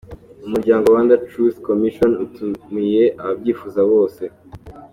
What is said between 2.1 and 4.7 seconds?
utumiye ababyifuza bose mu